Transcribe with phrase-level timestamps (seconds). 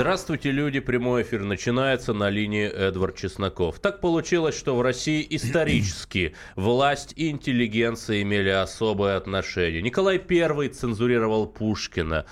[0.00, 0.80] Здравствуйте, люди.
[0.80, 3.80] Прямой эфир начинается на линии Эдвард Чесноков.
[3.80, 9.82] Так получилось, что в России исторически власть и интеллигенция имели особое отношение.
[9.82, 12.24] Николай I цензурировал Пушкина.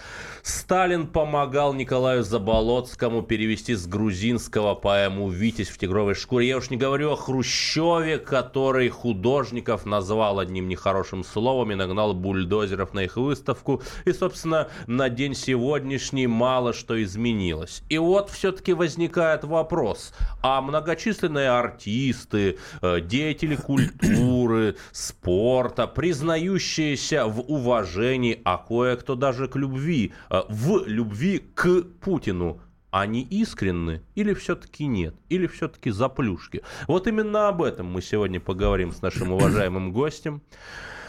[0.43, 6.48] Сталин помогал Николаю Заболоцкому перевести с грузинского поэму «Витязь в тигровой шкуре».
[6.48, 12.95] Я уж не говорю о Хрущеве, который художников назвал одним нехорошим словом и нагнал бульдозеров
[12.95, 13.82] на их выставку.
[14.07, 17.83] И, собственно, на день сегодняшний мало что изменилось изменилось.
[17.89, 20.12] И вот все-таки возникает вопрос,
[20.43, 30.13] а многочисленные артисты, э, деятели культуры, спорта, признающиеся в уважении, а кое-кто даже к любви,
[30.30, 35.15] э, в любви к Путину, они искренны или все-таки нет?
[35.29, 36.63] Или все-таки заплюшки?
[36.87, 40.41] Вот именно об этом мы сегодня поговорим с нашим уважаемым гостем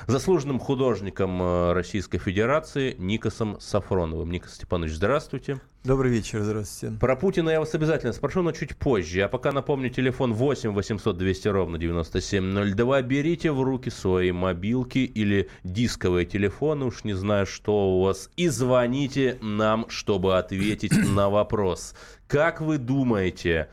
[0.10, 4.32] заслуженным художником э, Российской Федерации Никосом Сафроновым.
[4.32, 5.62] Никос Степанович, здравствуйте.
[5.84, 6.98] Добрый вечер, здравствуйте.
[7.00, 9.22] Про Путина я вас обязательно спрошу, но чуть позже.
[9.22, 13.02] А пока напомню, телефон 8 800 200 ровно 9702.
[13.04, 18.48] Берите в руки свои мобилки или дисковые телефоны, уж не знаю, что у вас, и
[18.50, 21.94] звоните нам, чтобы ответить на вопрос.
[22.28, 23.70] Как вы думаете,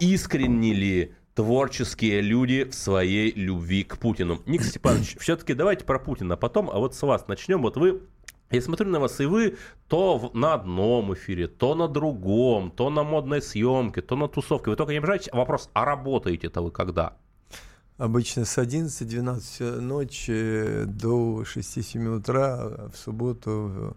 [0.00, 4.42] искренне ли творческие люди в своей любви к Путину.
[4.46, 7.62] Ник Степанович, все-таки давайте про Путина потом, а вот с вас начнем.
[7.62, 8.02] Вот вы
[8.50, 13.04] я смотрю на вас, и вы то на одном эфире, то на другом, то на
[13.04, 14.70] модной съемке, то на тусовке.
[14.70, 15.28] Вы только не обижаетесь.
[15.32, 17.16] Вопрос, а работаете-то вы когда?
[17.98, 23.96] Обычно с 11-12 ночи до 6-7 утра, в субботу,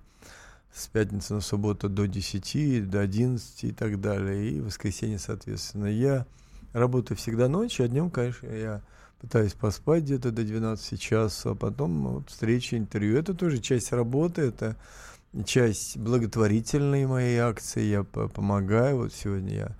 [0.71, 5.87] с пятницы на субботу до 10, до 11 и так далее, и в воскресенье, соответственно.
[5.87, 6.27] Я
[6.73, 8.81] работаю всегда ночью, а днем, конечно, я
[9.19, 13.17] пытаюсь поспать где-то до 12 часов, а потом вот, встречи, интервью.
[13.17, 14.75] Это тоже часть работы, это
[15.45, 17.83] часть благотворительной моей акции.
[17.83, 18.97] Я помогаю.
[18.97, 19.75] Вот сегодня я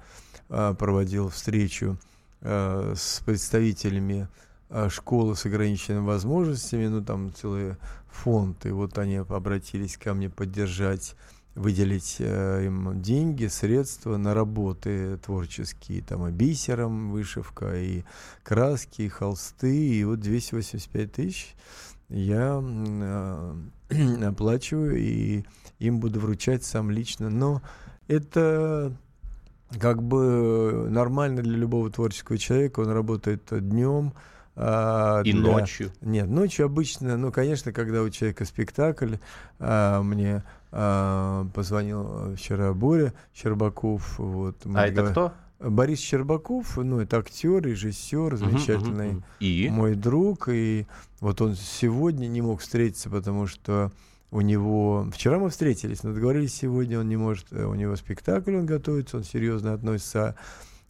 [0.50, 1.98] а, проводил встречу
[2.42, 4.28] а, с представителями
[4.70, 7.78] а, школы с ограниченными возможностями, ну там целый
[8.12, 11.16] фонд, и вот они обратились ко мне поддержать
[11.56, 18.04] выделить э, им деньги, средства на работы творческие, там и бисером вышивка, и
[18.44, 21.56] краски, и холсты, и вот 285 тысяч
[22.10, 23.56] я э,
[24.26, 25.44] оплачиваю и
[25.80, 27.30] им буду вручать сам лично.
[27.30, 27.62] Но
[28.08, 28.94] это
[29.80, 34.14] как бы нормально для любого творческого человека, он работает днем,
[34.56, 35.42] а, и для...
[35.42, 35.92] ночью?
[36.02, 39.16] Нет, ночью обычно, ну, конечно, когда у человека спектакль,
[39.60, 44.20] а, мне а, позвонил вчера Боря Щербаков.
[44.20, 45.34] Вот, а это кто?
[45.60, 49.46] Борис Щербаков, ну, это актер, режиссер, замечательный uh-huh, uh-huh.
[49.46, 49.70] И?
[49.70, 50.50] мой друг.
[50.50, 50.88] И
[51.20, 53.92] вот он сегодня не мог встретиться, потому что
[54.32, 55.08] у него...
[55.14, 57.46] Вчера мы встретились, но договорились сегодня, он не может...
[57.52, 60.36] Э, у него спектакль, он готовится, он серьезно относится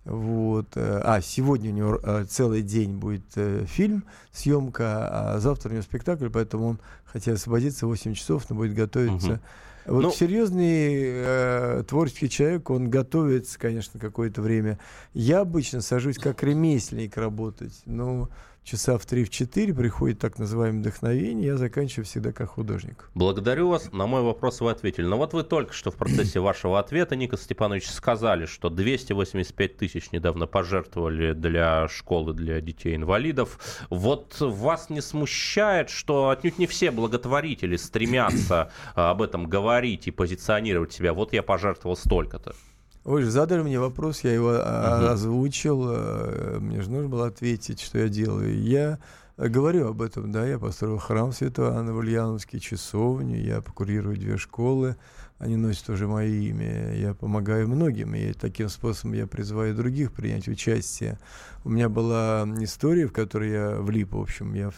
[0.03, 0.66] вот.
[0.75, 5.74] Э, а, сегодня у него э, целый день будет э, фильм, съемка, а завтра у
[5.74, 9.34] него спектакль, поэтому он, хотя освободиться 8 часов, но будет готовиться.
[9.34, 9.40] Угу.
[9.86, 14.80] Вот ну, серьезный э, творческий человек, он готовится, конечно, какое-то время.
[15.14, 18.30] Я обычно сажусь как ремесленник работать, но
[18.64, 23.10] часа в 3-4 приходит так называемое вдохновение, я заканчиваю всегда как художник.
[23.16, 23.92] Благодарю вас.
[23.92, 25.06] На мой вопрос вы ответили.
[25.06, 30.12] Но вот вы только что в процессе вашего ответа, Ника Степанович, сказали, что 285 тысяч
[30.12, 33.86] недавно пожертвовали для школы для детей-инвалидов.
[33.90, 40.12] Вот вас не смущает, что отнюдь не все благотворители стремятся а, об этом говорить и
[40.12, 41.14] позиционировать себя?
[41.14, 42.56] Вот я пожертвовал столько-то.
[43.03, 45.07] Вы же задали мне вопрос, я его uh-huh.
[45.07, 48.62] озвучил, э, мне же нужно было ответить, что я делаю.
[48.62, 49.00] Я
[49.38, 54.38] говорю об этом, да, я построил храм Святого Анны в Ульяновске, часовню, я покурирую две
[54.38, 54.97] школы,
[55.39, 60.47] они носят уже мое имя, я помогаю многим, и таким способом я призываю других принять
[60.47, 61.18] участие.
[61.63, 64.75] У меня была история, в которой я влип, в общем, я в,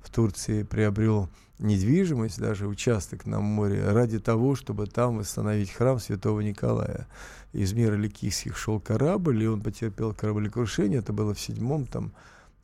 [0.00, 1.28] в Турции приобрел
[1.58, 7.06] недвижимость, даже участок на море, ради того, чтобы там восстановить храм Святого Николая
[7.52, 10.98] из мира Ликийских шел корабль, и он потерпел кораблекрушение.
[10.98, 12.12] Это было в седьмом там,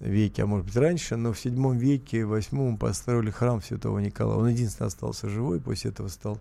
[0.00, 4.38] веке, а может быть раньше, но в седьмом веке, восьмом построили храм Святого Николая.
[4.38, 6.40] Он единственный остался живой, после этого стал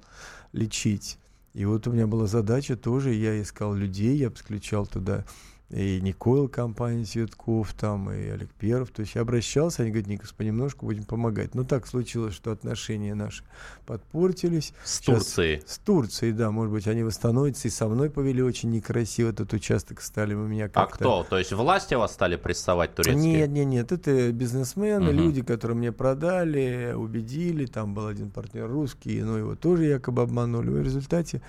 [0.53, 1.19] лечить.
[1.53, 5.25] И вот у меня была задача тоже, я искал людей, я подключал туда
[5.69, 8.89] и Никойл компания Цветков, там, и Олег Перов.
[8.89, 11.53] То есть я обращался, они говорят, Никос, понемножку будем помогать.
[11.53, 13.43] Но так случилось, что отношения наши
[13.85, 14.73] подпортились.
[14.83, 15.63] С Сейчас, Турцией?
[15.65, 17.67] С Турцией, да, может быть, они восстановятся.
[17.67, 20.81] И со мной повели очень некрасиво этот участок, стали у меня как-то...
[20.81, 21.23] А кто?
[21.29, 23.23] То есть власти вас стали прессовать турецкие?
[23.23, 25.17] Нет, нет, нет, это бизнесмены, угу.
[25.17, 27.67] люди, которые мне продали, убедили.
[27.67, 30.69] Там был один партнер русский, но его тоже якобы обманули.
[30.69, 31.41] В результате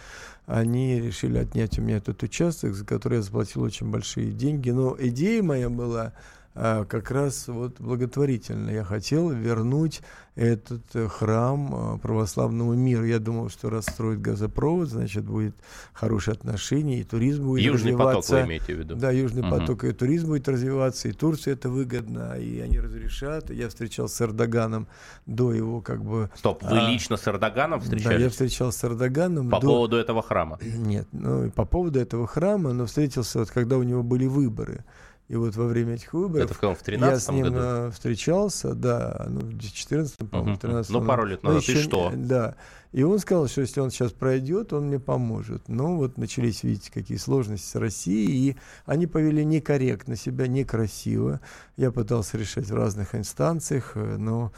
[0.53, 4.71] они решили отнять у меня этот участок, за который я заплатил очень большие деньги.
[4.71, 6.13] Но идея моя была
[6.55, 8.71] как раз вот благотворительно.
[8.71, 10.03] Я хотел вернуть
[10.41, 13.07] этот э, храм а, православного мира.
[13.07, 15.55] Я думал, что расстроит газопровод, значит, будет
[15.93, 18.31] хорошее отношение, и туризм будет Южный развиваться.
[18.31, 18.95] поток вы имеете в виду?
[18.97, 19.51] Да, Южный угу.
[19.51, 23.51] поток, и туризм будет развиваться, и Турции это выгодно, и они разрешат.
[23.51, 24.89] Я встречался с Эрдоганом
[25.27, 26.31] до его как бы...
[26.35, 28.17] Стоп, вы а, лично с Эрдоганом встречались?
[28.17, 29.51] Да, я встречался с Эрдоганом.
[29.51, 29.67] По до...
[29.67, 30.59] поводу этого храма?
[30.63, 34.85] Нет, ну, по поводу этого храма, но встретился вот когда у него были выборы.
[35.31, 37.57] И вот во время этих выборов Это в, каком, в 13 я с ним году?
[37.61, 41.77] Э, встречался, да, ну, в 14 по-моему, в 13 Ну, пару лет назад, ну, и
[41.77, 42.13] что?
[42.17, 42.57] Да.
[42.91, 45.69] И он сказал, что если он сейчас пройдет, он мне поможет.
[45.69, 48.57] Но вот начались, видите, какие сложности с Россией, и
[48.87, 51.41] они повели некорректно себя, некрасиво.
[51.77, 54.51] Я пытался решать в разных инстанциях, э, но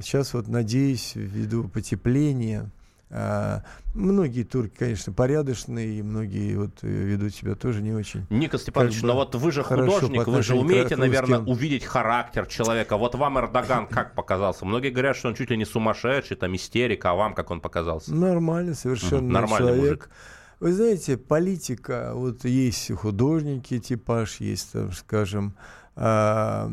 [0.00, 2.70] сейчас вот надеюсь, ввиду потепления,
[3.08, 8.26] многие турки, конечно, порядочные, и многие вот э, ведут себя тоже не очень.
[8.30, 12.96] Ника Степанович, но вот вы же художник, вы же умеете, наверное, увидеть характер человека.
[12.96, 14.64] Вот вам Эрдоган как показался?
[14.64, 18.14] Многие говорят, что он чуть ли не сумасшедший, там истерик, а вам как он показался?
[18.14, 19.82] Нормально, совершенно нормальный человек.
[19.82, 20.10] Мужик.
[20.58, 25.54] Вы знаете, политика, вот есть художники, типаж, есть, там, скажем,
[25.98, 26.70] а,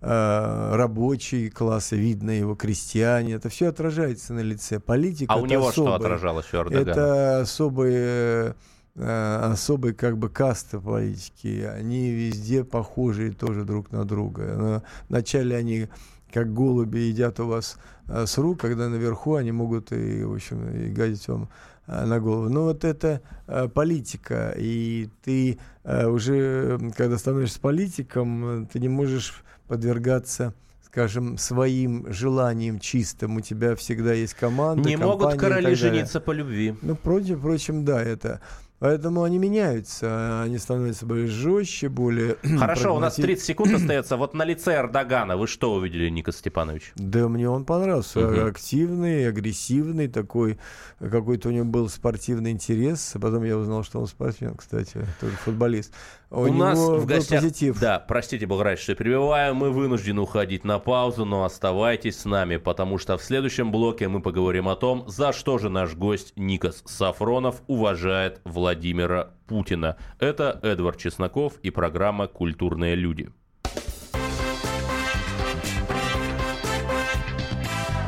[0.00, 4.80] а, рабочий класс, видно его крестьяне, это все отражается на лице.
[4.80, 5.32] Политика.
[5.32, 6.90] А у него особый, что отражалось у Эрдогана?
[6.90, 8.56] Это особые
[8.96, 14.42] а, особые как бы касты политики, они везде похожи тоже друг на друга.
[14.58, 15.88] Но вначале они
[16.32, 17.76] как голуби едят у вас
[18.08, 21.48] с рук, когда наверху они могут и, в общем, и гадить вам
[21.79, 22.48] Э, на голову.
[22.48, 29.42] Но вот это э, политика, и ты э, уже, когда становишься политиком, ты не можешь
[29.68, 30.54] подвергаться
[30.90, 33.36] скажем, своим желанием чистым.
[33.36, 34.88] У тебя всегда есть команда.
[34.88, 36.74] Не могут короли жениться по любви.
[36.82, 38.40] Ну, впрочем, впрочем, да, это
[38.80, 42.36] Поэтому они меняются, они становятся более жестче, более...
[42.58, 44.16] Хорошо, у нас 30 секунд остается.
[44.16, 46.92] Вот на лице Эрдогана вы что увидели, Никос Степанович?
[46.96, 48.26] Да мне он понравился.
[48.26, 48.48] Угу.
[48.48, 50.58] Активный, агрессивный такой.
[50.98, 53.12] Какой-то у него был спортивный интерес.
[53.20, 55.92] Потом я узнал, что он спортсмен, кстати, тоже футболист.
[56.32, 57.42] У, у нас в гостях...
[57.42, 57.80] Позитив.
[57.80, 59.52] Да, простите, Булграч, что перебиваю.
[59.56, 64.22] Мы вынуждены уходить на паузу, но оставайтесь с нами, потому что в следующем блоке мы
[64.22, 69.96] поговорим о том, за что же наш гость Никос Сафронов уважает Владимира Путина.
[70.20, 73.30] Это Эдвард Чесноков и программа «Культурные люди».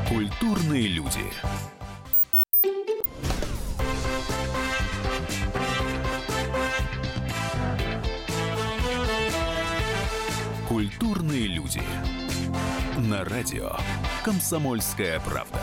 [0.08, 1.24] Культурные люди.
[11.47, 11.83] Люди.
[12.97, 13.73] На радио
[14.25, 15.59] «Комсомольская правда».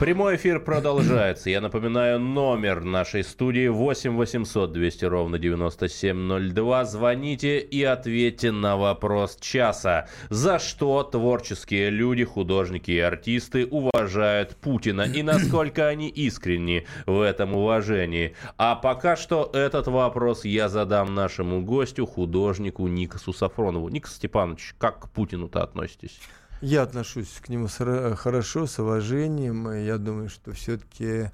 [0.00, 1.50] Прямой эфир продолжается.
[1.50, 6.84] Я напоминаю, номер нашей студии 8 800 200 ровно 9702.
[6.84, 10.08] Звоните и ответьте на вопрос часа.
[10.30, 17.54] За что творческие люди, художники и артисты уважают Путина и насколько они искренни в этом
[17.54, 18.34] уважении?
[18.58, 23.90] А пока что этот вопрос я задам нашему гостю, художнику Никосу Сафронову.
[23.90, 26.18] Никос Степанович, как к Путину-то относитесь?
[26.60, 29.70] Я отношусь к нему хорошо, с уважением.
[29.70, 31.30] Я думаю, что все-таки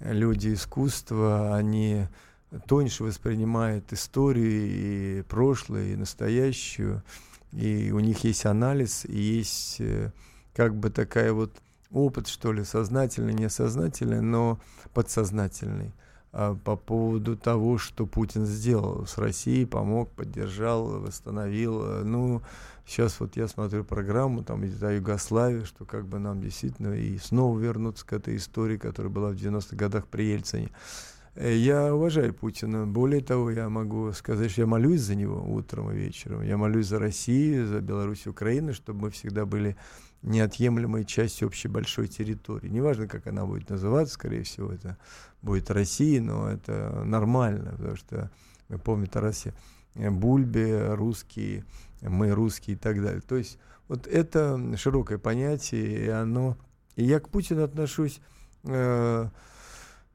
[0.00, 2.06] люди искусства, они
[2.66, 7.02] тоньше воспринимают историю и прошлое, и настоящую.
[7.52, 10.12] И у них есть анализ, и есть э,
[10.54, 11.52] как бы такая вот
[11.90, 14.60] опыт, что ли, сознательный, несознательный, но
[14.94, 15.92] подсознательный
[16.32, 22.04] по поводу того, что Путин сделал с Россией, помог, поддержал, восстановил.
[22.04, 22.42] Ну,
[22.90, 27.56] Сейчас вот я смотрю программу, там о Югославии, что как бы нам действительно и снова
[27.56, 30.70] вернуться к этой истории, которая была в 90-х годах при Ельцине.
[31.36, 32.88] Э, я уважаю Путина.
[32.88, 36.42] Более того, я могу сказать, что я молюсь за него утром и вечером.
[36.42, 39.76] Я молюсь за Россию, за Беларусь Украину, чтобы мы всегда были
[40.22, 42.68] неотъемлемой частью общей большой территории.
[42.68, 44.98] Неважно, как она будет называться, скорее всего, это
[45.42, 48.30] будет Россия, но это нормально, потому что
[48.68, 49.54] вы помните Тарасе
[49.94, 51.64] Бульбе, русские
[52.02, 53.20] мы русские и так далее.
[53.20, 53.58] То есть
[53.88, 56.56] вот это широкое понятие, и оно...
[56.96, 58.20] И я к Путину отношусь...
[58.64, 59.28] Э,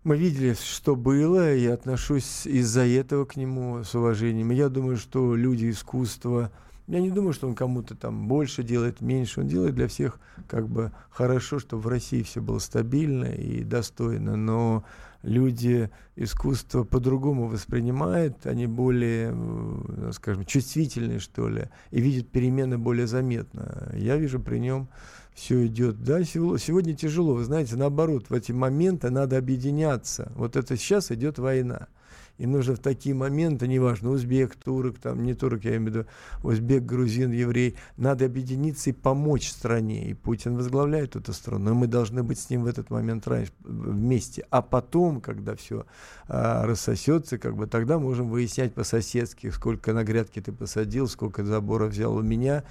[0.04, 4.52] Мы видели, что было, и отношусь из-за этого к нему с уважением.
[4.52, 6.52] я думаю, что люди искусства,
[6.88, 9.42] я не думаю, что он кому-то там больше делает, меньше.
[9.42, 14.36] Он делает для всех как бы хорошо, чтобы в России все было стабильно и достойно.
[14.36, 14.84] Но
[15.24, 23.08] люди искусство по-другому воспринимают, они более, э, скажем, чувствительные, что ли, и видят перемены более
[23.08, 23.92] заметно.
[23.96, 24.88] Я вижу при нем
[25.36, 26.02] все идет.
[26.02, 30.32] Да, сегодня тяжело, вы знаете, наоборот, в эти моменты надо объединяться.
[30.36, 31.90] Вот это сейчас идет война.
[32.38, 36.06] И нужно в такие моменты, неважно, узбек, турок, там, не турок, я имею в виду,
[36.44, 40.10] узбек, грузин, еврей, надо объединиться и помочь стране.
[40.10, 43.54] И Путин возглавляет эту страну, но мы должны быть с ним в этот момент раньше,
[43.62, 44.46] вместе.
[44.50, 45.86] А потом, когда все
[46.28, 51.86] а, рассосется, как бы тогда можем выяснять по-соседски, сколько на грядке ты посадил, сколько забора
[51.86, 52.66] взял у меня.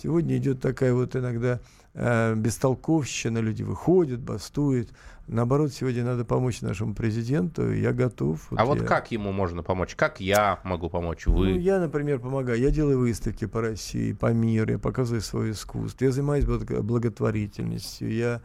[0.00, 1.60] Сегодня идет такая вот иногда
[1.98, 4.90] э, бестолковщина, люди выходят, бастуют.
[5.26, 8.50] Наоборот, сегодня надо помочь нашему президенту, я готов.
[8.50, 8.66] Вот а я...
[8.66, 9.94] вот как ему можно помочь?
[9.94, 11.26] Как я могу помочь?
[11.26, 11.50] Вы?
[11.50, 12.58] Ну, я, например, помогаю.
[12.58, 18.40] Я делаю выставки по России, по миру, я показываю свое искусство, я занимаюсь благотворительностью, я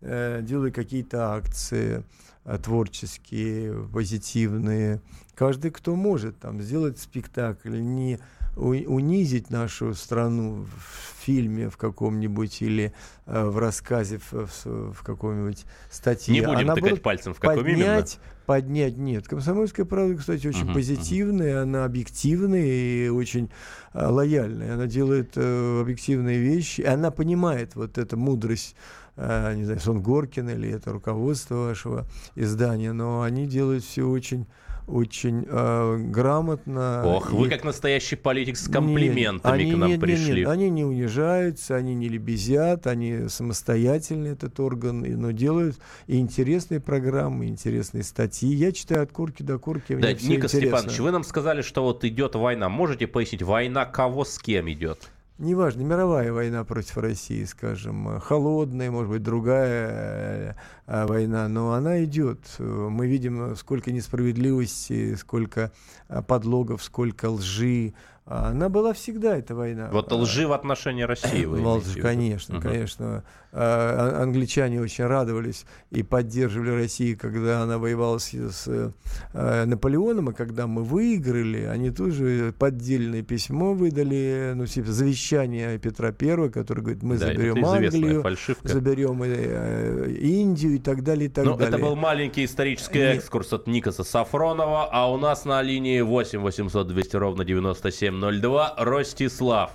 [0.00, 2.04] э, делаю какие-то акции
[2.44, 5.00] э, творческие, позитивные.
[5.34, 8.20] Каждый, кто может, там, сделать спектакль, не
[8.58, 12.92] унизить нашу страну в фильме в каком-нибудь или
[13.26, 16.32] э, в рассказе в, в, в каком-нибудь статье.
[16.32, 18.44] Не будем а тыкать пальцем в каком поднять, именно.
[18.46, 19.28] Поднять, нет.
[19.28, 21.62] Комсомольская правда, кстати, очень uh-huh, позитивная, uh-huh.
[21.62, 23.50] она объективная и очень
[23.92, 24.74] э, лояльная.
[24.74, 28.74] Она делает э, объективные вещи, и она понимает вот эту мудрость
[29.18, 32.06] не знаю, Сон Горкин или это руководство вашего
[32.36, 34.46] издания, но они делают все очень
[34.88, 37.02] очень э, грамотно.
[37.04, 37.36] Ох, и...
[37.36, 40.28] вы как настоящий политик с комплиментами нет, к нам нет, пришли.
[40.28, 46.18] Нет, нет, они не унижаются, они не лебезят, они самостоятельный этот орган, но делают и
[46.18, 48.48] интересные программы, и интересные статьи.
[48.48, 49.94] Я читаю от курки до курки.
[49.94, 52.68] Да, Ника Степанович, вы нам сказали, что вот идет война.
[52.68, 55.10] Можете пояснить, война кого с кем идет?
[55.38, 62.40] Неважно, мировая война против России, скажем, холодная, может быть, другая э, война, но она идет.
[62.58, 65.72] Мы видим, сколько несправедливости, сколько
[66.08, 67.94] э, подлогов, сколько лжи,
[68.30, 69.88] она была всегда, эта война.
[69.90, 72.68] Вот лжи в отношении России вы Лжи, конечно, угу.
[72.68, 73.24] конечно.
[73.50, 78.92] А, англичане очень радовались и поддерживали Россию, когда она воевала с, с
[79.32, 86.12] а, Наполеоном, а когда мы выиграли, они тоже поддельное письмо выдали, ну, типа завещание Петра
[86.12, 88.68] Первого, который говорит, мы да, заберем Англию, фальшивка.
[88.68, 91.74] заберем э, Индию и так далее, и так Но далее.
[91.74, 96.86] Это был маленький исторический экскурс от Никаса Сафронова, а у нас на линии 8 800
[96.86, 98.74] 200 ровно 97 02.
[98.78, 99.72] Ростислав,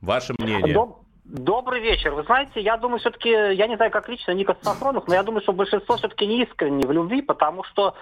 [0.00, 0.74] ваше мнение?
[0.74, 1.03] Доб...
[1.24, 2.12] Добрый вечер.
[2.12, 5.40] Вы знаете, я думаю, все-таки, я не знаю, как лично Никас Сафронов, но я думаю,
[5.40, 7.94] что большинство все-таки не искренне в любви, потому что,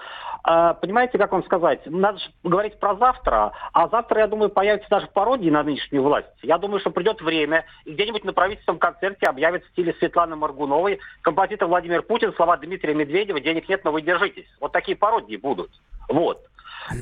[0.44, 4.90] э, понимаете, как вам сказать, надо же говорить про завтра, а завтра, я думаю, появится
[4.90, 6.26] даже пародии на нынешнюю власть.
[6.42, 10.98] Я думаю, что придет время, и где-нибудь на правительственном концерте объявят в стиле Светланы Маргуновой
[11.20, 14.48] композитор Владимир Путин, слова Дмитрия Медведева «Денег нет, но вы держитесь».
[14.58, 15.70] Вот такие пародии будут.
[16.08, 16.40] Вот.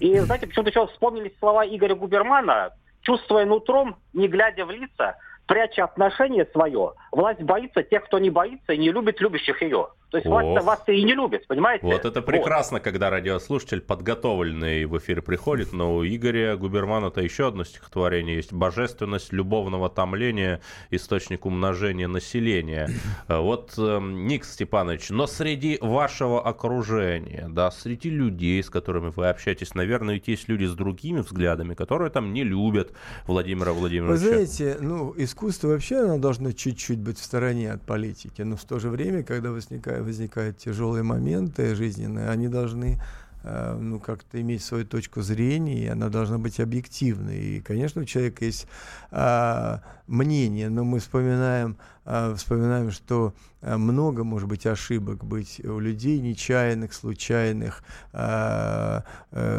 [0.01, 5.17] И, знаете, почему-то еще вспомнились слова Игоря Губермана, чувствуя нутром, не глядя в лица,
[5.51, 9.89] пряча отношение свое, власть боится тех, кто не боится и не любит любящих ее.
[10.11, 11.87] То есть власть вас и не любит, понимаете?
[11.87, 12.85] Вот это прекрасно, вот.
[12.85, 18.53] когда радиослушатель подготовленный в эфир приходит, но у Игоря Губермана-то еще одно стихотворение есть.
[18.53, 22.91] «Божественность любовного томления, источник умножения населения».
[23.29, 29.75] Вот, э, Ник Степанович, но среди вашего окружения, да, среди людей, с которыми вы общаетесь,
[29.75, 32.93] наверное, ведь есть люди с другими взглядами, которые там не любят
[33.27, 34.13] Владимира Владимировича.
[34.13, 38.65] Вы знаете, ну, искусство вообще, оно должно чуть-чуть быть в стороне от политики, но в
[38.65, 43.01] то же время, когда возникает возникают тяжелые моменты жизненные, они должны
[43.43, 47.39] э, ну, как-то иметь свою точку зрения, и она должна быть объективной.
[47.39, 48.67] И, конечно, у человека есть
[49.11, 55.79] а, мнение, но мы вспоминаем, а, вспоминаем, что а, много, может быть, ошибок быть у
[55.79, 57.83] людей, нечаянных, случайных.
[58.13, 59.05] А,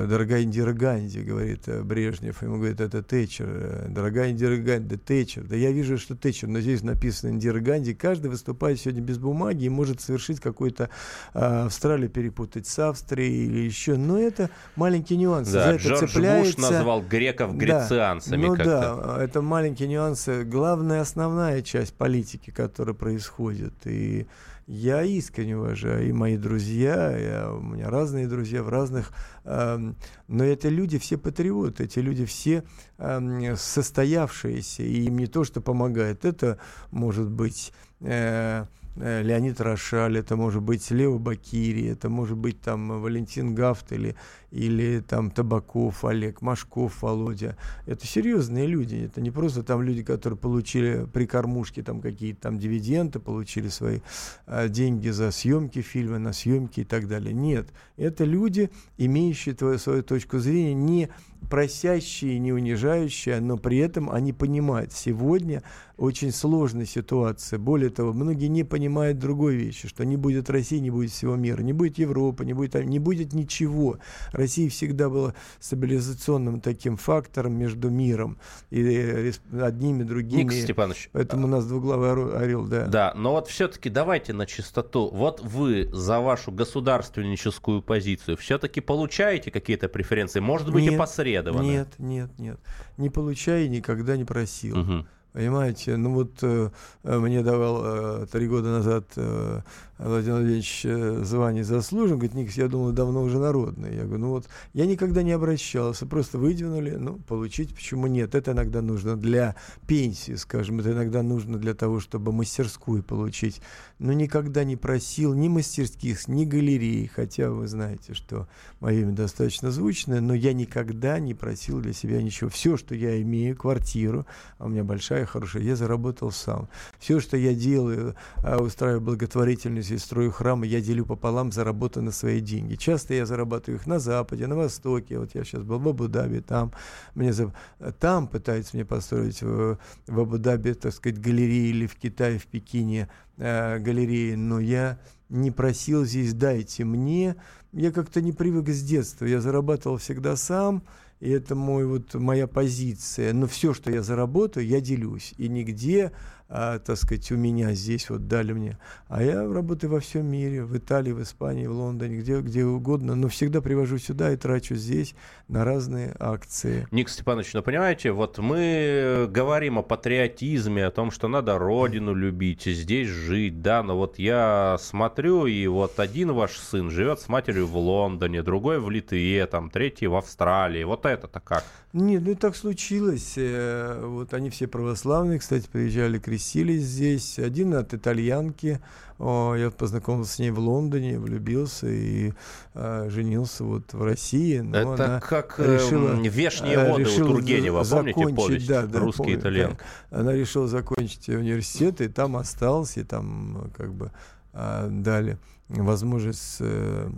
[0.07, 3.87] дорогая Индира Ганди, говорит э, Брежнев, ему говорит, это Тэтчер.
[3.89, 5.43] Дорогая Индира Ганди, да Тэтчер.
[5.43, 7.93] Да я вижу, что Тэтчер, но здесь написано Индира Ганди.
[7.93, 10.89] Каждый выступает сегодня без бумаги и может совершить какой-то
[11.33, 13.95] а, Австралию перепутать с Австрией или еще.
[13.95, 15.49] Но это маленький нюанс.
[15.49, 16.55] Да, За это Джордж цепляется...
[16.57, 18.41] Буш назвал греков грецианцами.
[18.41, 23.73] Да, ну да, это маленький нюанс главная, основная часть политики, которая происходит.
[23.85, 24.27] И
[24.71, 29.11] я искренне уважаю, и мои друзья, я, у меня разные друзья в разных,
[29.43, 29.93] э,
[30.29, 32.63] но это люди все патриоты, эти люди все
[32.97, 36.57] э, состоявшиеся, и им не то, что помогает, это
[36.89, 37.73] может быть...
[37.99, 44.15] Э, Леонид Рошаль, это может быть Лео Бакири, это может быть там Валентин Гафт или,
[44.51, 47.55] или там Табаков Олег, Машков Володя.
[47.85, 52.59] Это серьезные люди, это не просто там люди, которые получили при кормушке там какие-то там
[52.59, 54.01] дивиденды, получили свои
[54.45, 57.33] э, деньги за съемки фильма, на съемки и так далее.
[57.33, 61.09] Нет, это люди, имеющие твою, свою точку зрения, не
[61.49, 65.63] просящие, не унижающие, но при этом они понимают, сегодня
[66.01, 67.59] очень сложная ситуация.
[67.59, 71.61] Более того, многие не понимают другой вещи, что не будет России, не будет всего мира,
[71.61, 73.99] не будет Европы, не будет, не будет ничего.
[74.31, 78.39] Россия всегда была стабилизационным таким фактором между миром
[78.71, 79.31] и э,
[79.61, 80.41] одними, другими.
[80.41, 81.09] Ник Степанович.
[81.11, 82.87] Поэтому у нас двуглавый орел, да.
[82.87, 85.09] Да, но вот все-таки давайте на чистоту.
[85.13, 90.39] Вот вы за вашу государственническую позицию все-таки получаете какие-то преференции?
[90.39, 90.97] Может быть, нет, и
[91.39, 91.71] посредованно?
[91.71, 92.59] Нет, нет, нет.
[92.97, 94.79] Не получаю и никогда не просил.
[94.79, 95.05] Угу.
[95.33, 96.69] Понимаете, ну вот э,
[97.03, 99.61] мне давал э, три года назад э,
[100.03, 103.95] Владимир Владимирович э, звание заслужен, говорит, Никс, я думал, давно уже народный.
[103.95, 108.33] Я говорю, ну вот, я никогда не обращался, просто выдвинули, ну, получить, почему нет?
[108.33, 109.55] Это иногда нужно для
[109.85, 113.61] пенсии, скажем, это иногда нужно для того, чтобы мастерскую получить.
[113.99, 118.47] Но никогда не просил ни мастерских, ни галерей, хотя вы знаете, что
[118.79, 122.49] мое имя достаточно звучное, но я никогда не просил для себя ничего.
[122.49, 124.25] Все, что я имею, квартиру,
[124.57, 126.69] а у меня большая, хорошая, я заработал сам.
[126.97, 132.39] Все, что я делаю, а, устраиваю благотворительность здесь строю храмы, я делю пополам заработанные свои
[132.39, 132.75] деньги.
[132.75, 135.19] Часто я зарабатываю их на Западе, на Востоке.
[135.19, 136.71] Вот я сейчас был в Абу-Даби, там
[137.13, 137.53] мне за...
[137.99, 143.09] там пытаются мне построить в, в Абу-Даби, так сказать, галереи или в Китае, в Пекине
[143.37, 144.97] э, галереи, но я
[145.29, 147.35] не просил здесь дайте мне.
[147.73, 149.25] Я как-то не привык с детства.
[149.25, 150.83] Я зарабатывал всегда сам,
[151.21, 153.33] и это мой, вот, моя позиция.
[153.33, 155.33] Но все, что я заработаю, я делюсь.
[155.37, 156.11] И нигде
[156.53, 158.77] а, так сказать, у меня здесь вот дали мне.
[159.07, 163.15] А я работаю во всем мире, в Италии, в Испании, в Лондоне, где, где угодно,
[163.15, 165.15] но всегда привожу сюда и трачу здесь
[165.47, 166.87] на разные акции.
[166.91, 172.65] Ник Степанович, ну понимаете, вот мы говорим о патриотизме, о том, что надо родину любить,
[172.65, 177.65] здесь жить, да, но вот я смотрю, и вот один ваш сын живет с матерью
[177.65, 181.63] в Лондоне, другой в Литве, там, третий в Австралии, вот это-то как?
[181.93, 183.33] Нет, ну так случилось.
[183.35, 187.39] Э, вот они все православные, кстати, приезжали, крестились здесь.
[187.39, 188.79] Один от итальянки.
[189.19, 192.33] О, я познакомился с ней в Лондоне, влюбился и
[192.73, 194.59] э, женился вот в России.
[194.59, 198.67] Но Это как эм, решила, вешние э, воды у Тургенева, помните повесть?
[198.67, 199.85] Да, да, Русский помню, итальянка.
[200.09, 200.19] Да.
[200.21, 204.11] Она решила закончить университет, и там осталась, и там как бы
[204.53, 205.37] э, дали
[205.69, 207.11] возможность э,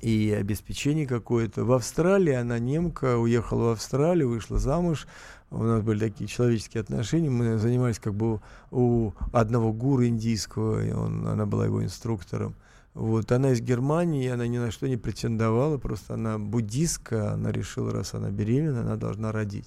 [0.00, 1.64] и обеспечение какое-то.
[1.64, 5.06] В Австралии она немка, уехала в Австралию, вышла замуж.
[5.50, 7.28] У нас были такие человеческие отношения.
[7.28, 12.54] Мы занимались как бы у одного гуру индийского, и он, она была его инструктором.
[12.94, 17.92] Вот, она из Германии, она ни на что не претендовала, просто она буддистка, она решила,
[17.92, 19.66] раз она беременна, она должна родить.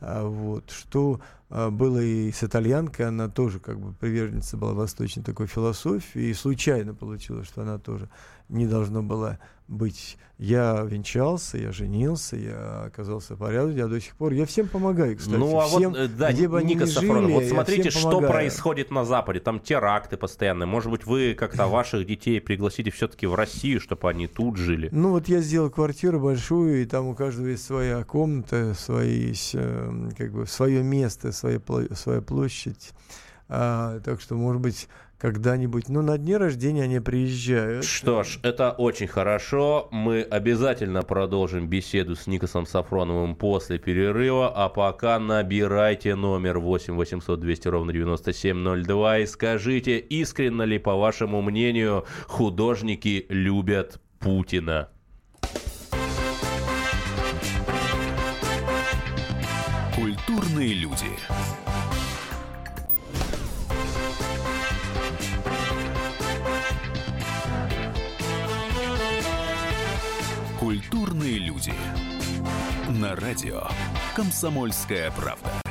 [0.00, 5.22] А, вот, что а, было и с итальянкой, она тоже как бы приверженница была восточной
[5.22, 8.08] такой философии, и случайно получилось, что она тоже
[8.48, 9.38] не должна была
[9.72, 10.16] быть.
[10.38, 15.16] Я венчался, я женился, я оказался в порядке, я до сих пор, я всем помогаю,
[15.16, 15.36] кстати.
[15.36, 18.32] Ну, а всем, вот, э, да, где бы Ника Сафронов, жили, вот смотрите, что помогаю.
[18.32, 23.36] происходит на Западе, там теракты постоянные, может быть, вы как-то ваших детей пригласите все-таки в
[23.36, 24.88] Россию, чтобы они тут жили?
[24.90, 30.10] Ну, вот я сделал квартиру большую, и там у каждого есть своя комната, свои, э,
[30.18, 31.60] как бы, свое место, своя,
[31.94, 32.92] своя площадь.
[33.48, 34.88] А, так что, может быть,
[35.22, 35.88] когда-нибудь.
[35.88, 37.84] Ну, на дне рождения они приезжают.
[37.84, 39.86] Что ж, это очень хорошо.
[39.92, 44.52] Мы обязательно продолжим беседу с Никосом Сафроновым после перерыва.
[44.52, 51.40] А пока набирайте номер 8 800 200 ровно 9702 и скажите, искренне ли, по вашему
[51.40, 54.88] мнению, художники любят Путина?
[59.94, 61.06] Культурные люди.
[71.32, 71.72] Культурные люди.
[72.88, 73.62] На радио
[74.14, 75.61] «Комсомольская правда».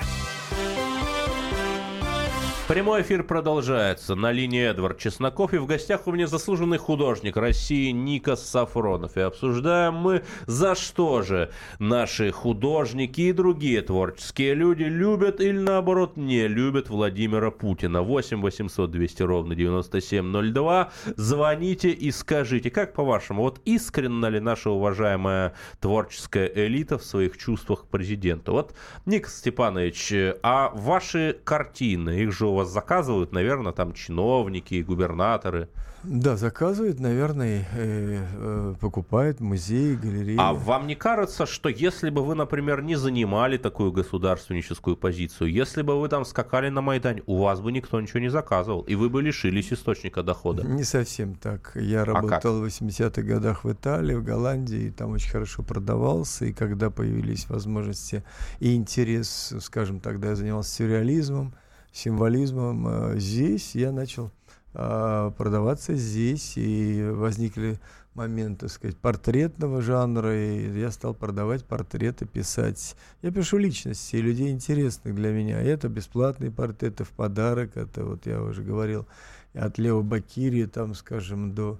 [2.72, 4.16] Прямой эфир продолжается.
[4.16, 5.54] На линии Эдвард Чесноков.
[5.54, 9.18] И в гостях у меня заслуженный художник России Никос Сафронов.
[9.18, 16.16] И обсуждаем мы, за что же наши художники и другие творческие люди любят или наоборот
[16.16, 18.04] не любят Владимира Путина.
[18.04, 20.92] 8 800 200 ровно 9702.
[21.18, 27.82] Звоните и скажите, как по-вашему, вот искренна ли наша уважаемая творческая элита в своих чувствах
[27.82, 28.54] к президенту?
[28.54, 28.74] Вот,
[29.06, 35.68] Никос Степанович, а ваши картины, их же у вас заказывают, наверное, там чиновники, губернаторы.
[36.04, 40.36] Да, заказывают, наверное, э, э, покупают музеи, галереи.
[40.40, 45.84] А вам не кажется, что если бы вы, например, не занимали такую государственническую позицию, если
[45.84, 49.10] бы вы там скакали на Майдане, у вас бы никто ничего не заказывал, и вы
[49.10, 50.64] бы лишились источника дохода?
[50.64, 51.72] Не совсем так.
[51.76, 56.46] Я А работал в 80-х годах в Италии, в Голландии, и там очень хорошо продавался,
[56.46, 58.24] и когда появились возможности
[58.60, 61.54] и интерес, скажем, тогда я занимался сюрреализмом,
[61.92, 64.32] символизмом, э, здесь я начал
[64.74, 67.80] а, продаваться здесь, и возникли
[68.14, 72.96] моменты, так сказать, портретного жанра, и я стал продавать портреты, писать.
[73.22, 75.62] Я пишу личности, людей интересных для меня.
[75.62, 79.08] Это бесплатные портреты в подарок, это вот я уже говорил,
[79.54, 81.78] от Лео Бакири, там, скажем, до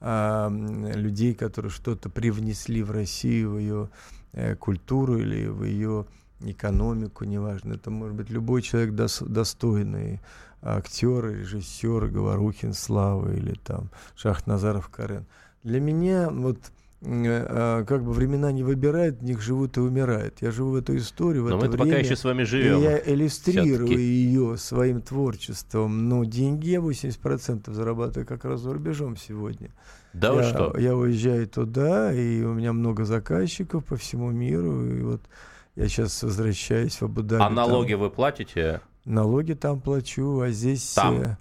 [0.00, 3.90] а, людей, которые что-то привнесли в Россию, в ее
[4.32, 6.06] э, культуру или в ее
[6.40, 7.74] экономику, неважно.
[7.74, 10.20] Это может быть любой человек дос, достойный
[10.62, 15.26] актер, режиссер, Говорухин, Слава или там Шахназаров, Карен.
[15.62, 16.58] Для меня вот
[17.02, 20.38] э, как бы времена не выбирают, в них живут и умирают.
[20.40, 21.84] Я живу в эту историю, в Но это мы время.
[21.84, 22.78] пока еще с вами живем.
[22.78, 24.00] И я иллюстрирую всё-таки.
[24.00, 26.08] ее своим творчеством.
[26.08, 29.70] Но деньги я 80% зарабатываю как раз за рубежом сегодня.
[30.12, 30.78] Да я, вы что?
[30.78, 34.84] я уезжаю туда, и у меня много заказчиков по всему миру.
[34.86, 35.20] И вот
[35.78, 37.40] я сейчас возвращаюсь в Абу-Даби.
[37.40, 38.80] А там- налоги вы платите?
[39.04, 40.92] Налоги там плачу, а здесь...
[40.94, 41.20] Там?
[41.22, 41.36] э,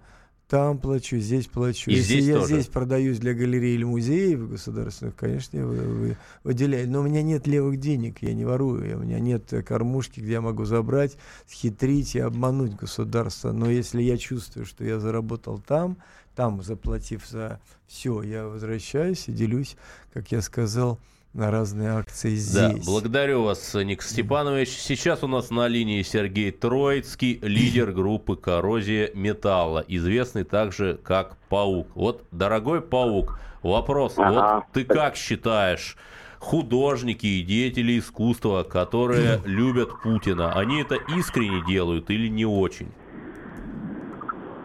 [0.47, 1.89] там плачу, здесь плачу.
[1.89, 2.47] И Если здесь я тоже?
[2.53, 6.87] здесь продаюсь для галерей или музеев государственных, конечно, я вы- вы- выделяю.
[6.87, 8.97] Но у меня нет левых денег, я не ворую.
[8.99, 13.51] У меня нет э, кормушки, где я могу забрать, схитрить и обмануть государство.
[13.51, 15.97] Но если я чувствую, что я заработал там,
[16.35, 19.75] там, заплатив за все, я возвращаюсь и делюсь,
[20.13, 20.99] как я сказал,
[21.37, 22.85] на разные акции Да, здесь.
[22.85, 24.69] благодарю вас, Ник Степанович.
[24.69, 31.87] Сейчас у нас на линии Сергей Троицкий, лидер группы «Коррозия металла», известный также как «Паук».
[31.95, 34.31] Вот, дорогой «Паук», вопрос, Ага.
[34.55, 35.95] вот ты как считаешь,
[36.39, 42.91] художники и деятели искусства, которые любят Путина, они это искренне делают или не очень?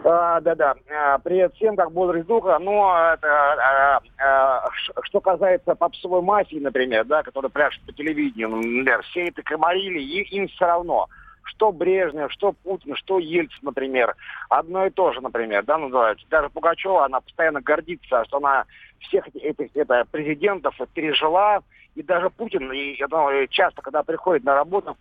[0.03, 0.75] А, Да-да.
[0.91, 2.57] А, Привет всем, как бодрость духа.
[2.59, 8.49] Но это, а, а, ш- что касается попсовой мафии, например, да, которая пляшет по телевидению,
[8.49, 11.07] например, все это комарили, и им все равно.
[11.43, 14.15] Что Брежнев, что Путин, что Ельцин, например.
[14.49, 16.25] Одно и то же, например, да, называется.
[16.29, 18.65] Даже Пугачева, она постоянно гордится, что она
[18.99, 21.61] всех этих это, президентов пережила.
[21.95, 24.97] И даже Путин, и, я думаю, часто, когда приходит на работу,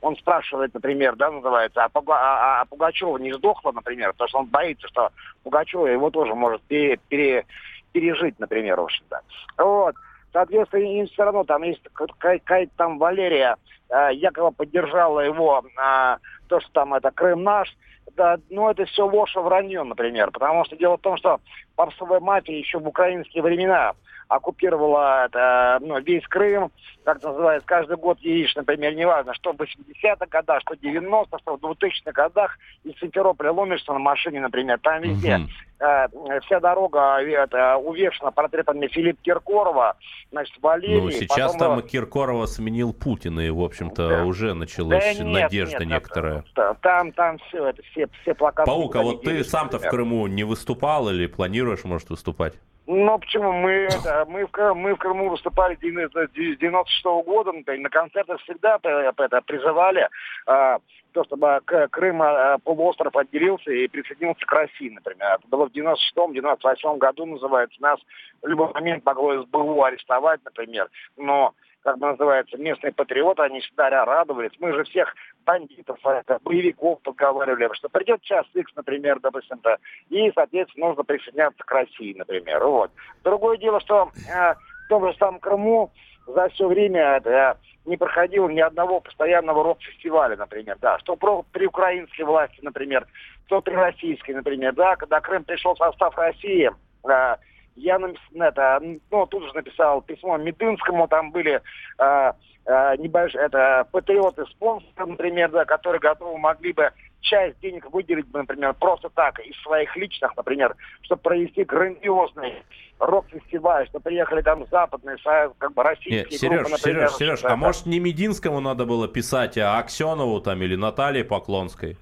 [0.00, 4.38] он спрашивает, например, да, называется, а, Пуга- а- а Пугачева не сдохла, например, потому что
[4.38, 5.10] он боится, что
[5.42, 7.44] Пугачева его тоже может пере- пере-
[7.92, 9.20] пережить, например, в общем-то.
[9.58, 9.94] Вот.
[10.32, 13.56] Соответственно, им все равно, там есть какая-то там Валерия,
[13.90, 16.16] э, якобы поддержала его, э,
[16.48, 17.76] то, что там это Крым наш,
[18.16, 21.40] да, ну это все ложь и вранье, например, потому что дело в том, что
[21.76, 23.92] попсовая мафия еще в украинские времена
[24.36, 26.70] оккупировала это, ну, весь Крым,
[27.04, 31.56] как называется, каждый год едешь, например, неважно, что в 80-х годах, что в 90-х, что
[31.56, 35.48] в 2000-х годах, из Симферополя ломишься на машине, например, там везде Мгм.
[35.80, 39.96] э, вся дорога э, это, увешана портретами Филиппа Киркорова,
[40.30, 41.00] значит, Валерии.
[41.00, 44.24] Ну, сейчас потом, там э, Киркорова сменил Путин, и, в общем-то, Да.
[44.24, 46.44] уже началась да нет, надежда нет, некоторая.
[46.54, 48.66] это- Там, там все, это все, все плакаты.
[48.70, 49.88] Паук, а никуда не вот ты сам-то в.
[49.88, 52.54] Крыму не выступал или планируешь, может, выступать?
[52.86, 53.52] Ну, почему?
[53.52, 58.78] Мы, это, мы, в, мы в Крыму выступали с 96 года, например, на концертах всегда
[58.82, 60.08] это, призывали
[60.46, 60.78] а,
[61.12, 65.38] то, чтобы Крым, а, полуостров отделился и присоединился к России, например.
[65.38, 67.80] Это было в 96-98 году, называется.
[67.80, 68.00] Нас
[68.42, 70.88] в любой момент могло СБУ арестовать, например.
[71.16, 74.52] Но как называется, местные патриоты, они всегда радовались.
[74.60, 75.14] Мы же всех
[75.44, 79.76] бандитов, это, боевиков подговаривали, что придет час X, например, допустим, то
[80.08, 82.64] и, соответственно, нужно присоединяться к России, например.
[82.64, 82.90] Вот.
[83.24, 85.90] Другое дело, что э, в том же самом Крыму
[86.26, 91.66] за все время э, не проходило ни одного постоянного рок-фестиваля, например, да, что про, при
[91.66, 93.06] украинской власти, например,
[93.46, 96.70] что при российской, например, да, когда Крым пришел в состав России,
[97.10, 97.36] э,
[97.76, 97.98] я
[98.34, 98.80] это,
[99.10, 101.60] ну, тут же написал письмо Медынскому, там были
[101.98, 102.32] э,
[102.66, 108.40] э, небольшие, это патриоты, спонсоры, например, да, которые готовы могли бы часть денег выделить, бы,
[108.40, 112.62] например, просто так, из своих личных, например, чтобы провести грандиозный
[112.98, 115.16] рок-фестиваль, что приехали там западные,
[115.58, 117.08] как бы российские Нет, Сереж, группы, например.
[117.08, 121.24] Сереж, Сереж, да, а может не Мединскому надо было писать, а Аксенову там или Наталье
[121.24, 121.96] Поклонской?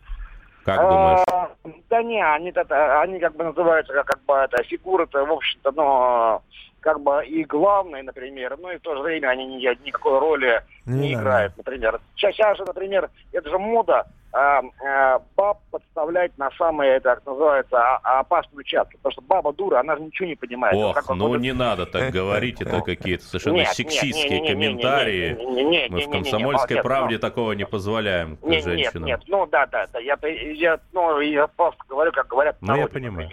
[0.65, 1.25] Как думаешь?
[1.33, 1.51] А,
[1.89, 5.73] Да не, они, это, они как бы называются как, как бы это фигуры-то, в общем-то,
[5.73, 6.43] ну,
[6.81, 10.63] как бы и главные, например, но и в то же время они ни- никакой роли
[10.87, 12.01] Не не, играют, например.
[12.17, 18.97] Сейчас, сейчас же, например, это же мода баб подставлять на самые, так называется, опасные участки.
[18.97, 20.77] Потому что баба дура, она же ничего не понимает.
[20.77, 21.41] Ох, ну будет...
[21.41, 25.89] не надо так говорить, это какие-то совершенно сексистские комментарии.
[25.91, 29.05] Мы в «Комсомольской правде» такого не позволяем женщинам.
[29.07, 29.99] Нет, нет, ну да, да, да.
[29.99, 32.57] Я, я, ну, я просто говорю, как говорят.
[32.61, 33.29] Ну, я понимаю.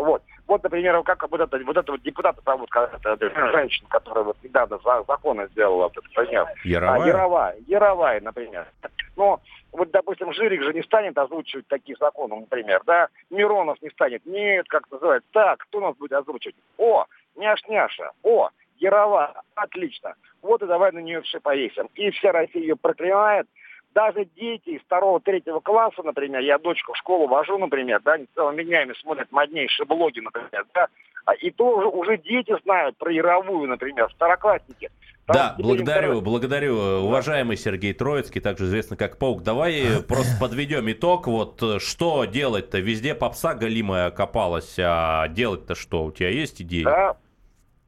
[0.00, 0.22] Вот.
[0.50, 4.36] Вот, например, как вот это, вот это вот депутата зовут, это, это женщина, которая вот
[4.42, 6.44] недавно за, законы сделала, вот, этот, например.
[6.44, 7.06] А, Яровая?
[7.06, 8.66] Яровая, Яровая, например.
[9.14, 13.10] Но вот, допустим, Жирик же не станет озвучивать такие законы, например, да?
[13.30, 14.26] Миронов не станет.
[14.26, 15.28] Нет, как называется.
[15.32, 16.56] Так, кто нас будет озвучивать?
[16.78, 18.10] О, няш-няша.
[18.24, 19.42] О, Ярова.
[19.54, 20.14] Отлично.
[20.42, 21.88] Вот и давай на нее все повесим.
[21.94, 23.46] И вся Россия ее проклинает.
[23.94, 28.26] Даже дети из второго, третьего класса, например, я дочку в школу вожу, например, да, они
[28.34, 30.86] целыми днями смотрят моднейшие блоги, например, да,
[31.24, 34.90] а и то уже, уже дети знают про Яровую, например, второклассники.
[35.26, 39.42] Да, благодарю, благодарю, уважаемый Сергей Троицкий, также известный как Паук.
[39.42, 41.28] Давай э, просто подведем итог.
[41.28, 42.78] Вот э, что делать-то?
[42.80, 46.04] Везде попса галимая копалась, а делать-то что?
[46.04, 46.82] У тебя есть идеи?
[46.82, 47.16] Да,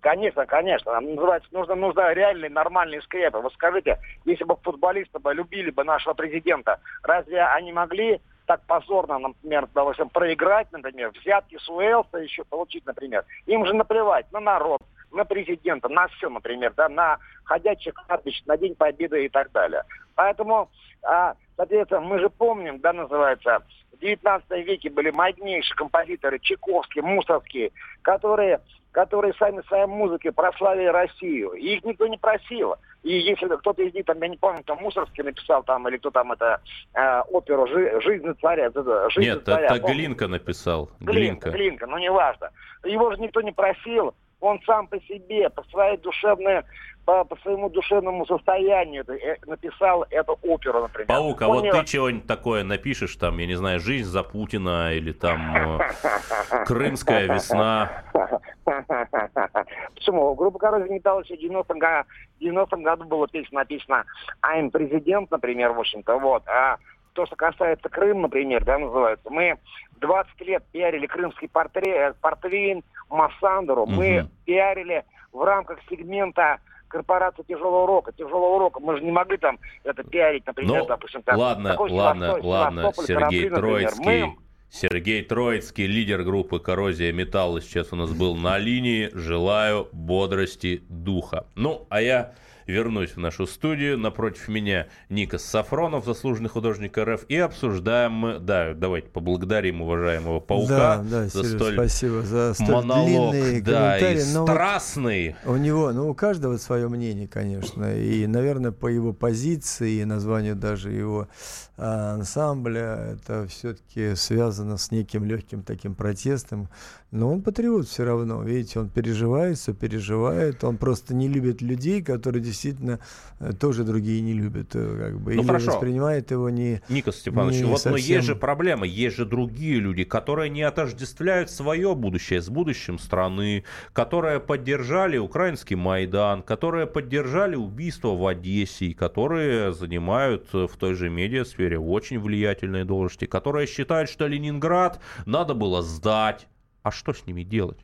[0.02, 1.00] конечно, конечно.
[1.00, 3.38] Называется, нужно, нужно реальные нормальные скрепы.
[3.38, 9.18] Вот скажите, если бы футболисты бы любили бы нашего президента, разве они могли так позорно,
[9.18, 13.24] например, допустим, проиграть, например, взятки с Уэлса еще получить, например.
[13.46, 18.56] Им же наплевать на народ, на президента, на все, например, да, на ходячих кладбищ, на
[18.56, 19.84] День Победы и так далее.
[20.16, 20.68] Поэтому,
[21.02, 23.62] а, соответственно, мы же помним, да, называется,
[24.02, 28.60] 19 веке были моднейшие композиторы Чайковский, Мусорский, которые,
[28.90, 31.52] которые сами своей музыкой прославили Россию.
[31.52, 32.74] И их никто не просил.
[33.04, 36.10] И если кто-то из них, там, я не помню, там Мусорский написал там, или кто
[36.10, 36.60] там это,
[36.94, 39.94] э, оперу «Жи- «Жизнь царя», это, «Жизнь Нет, царя», это помните?
[39.94, 40.90] Глинка написал.
[41.00, 41.50] Глинка, Глинка.
[41.50, 42.50] Глинка, ну неважно.
[42.84, 44.14] Его же никто не просил.
[44.42, 46.62] Он сам по себе, по своей душевной,
[47.04, 51.06] по, по своему душевному состоянию э, написал эту оперу, например.
[51.06, 54.24] Паук, а Он вот не- ты чего-нибудь такое напишешь, там, я не знаю, «Жизнь за
[54.24, 55.78] Путина» или там э,
[56.66, 58.02] «Крымская весна».
[59.94, 60.34] Почему?
[60.34, 62.04] Группа Коррозия металла еще в 90-м, го-
[62.40, 64.04] в 90-м году была песня написана
[64.44, 66.42] «I'm президент», например, в общем-то, вот.
[66.48, 66.78] А
[67.12, 69.56] то, что касается Крыма, например, да, называется, мы
[70.00, 74.30] 20 лет пиарили крымский портрет, портвейн, Массандеру, мы Мгм.
[74.44, 78.80] пиарили в рамках сегмента корпорации тяжелого рока, тяжелого рока.
[78.80, 82.50] Мы же не могли там это пиарить, например, Ну, допустим, там, ладно, такой ладно, Севастополь,
[82.50, 83.48] ладно, Сергей корабли.
[83.70, 84.22] Троицкий.
[84.24, 84.36] Мы-
[84.70, 89.10] Сергей Троицкий, лидер группы «Коррозия металла», сейчас у нас был на линии.
[89.12, 91.46] Желаю бодрости духа.
[91.54, 92.32] Ну, а я
[92.66, 93.98] вернусь в нашу студию.
[93.98, 97.24] Напротив меня Никас Сафронов, заслуженный художник РФ.
[97.28, 98.38] И обсуждаем мы...
[98.38, 103.38] Да, давайте поблагодарим уважаемого Паука да, да, за Сереж, столь спасибо за столь монолог, да,
[103.38, 104.32] и комментарии.
[104.32, 105.36] Но вот страстный.
[105.44, 107.96] у него, ну, у каждого свое мнение, конечно.
[107.96, 111.28] И, наверное, по его позиции и названию даже его
[111.76, 116.68] а, ансамбля, это все-таки связано с неким легким таким протестом.
[117.12, 118.42] Но он патриот все равно.
[118.42, 120.64] Видите, он переживает, все переживает.
[120.64, 123.00] Он просто не любит людей, которые действительно
[123.38, 124.74] э, тоже другие не любят.
[124.74, 125.72] э, Как бы, Ну, или хорошо.
[125.72, 126.80] воспринимает его не...
[126.88, 130.62] Никас Степанович, не вот но совсем- есть же проблема, есть же другие люди, которые не
[130.62, 138.86] отождествляют свое будущее с будущим страны, которые поддержали украинский Майдан, которые поддержали убийство в Одессе,
[138.86, 144.98] и которые занимают э, в той же медиасфере очень влиятельные должности, которые считают, что Ленинград
[145.26, 146.48] надо было сдать.
[146.82, 147.78] А что с ними делать?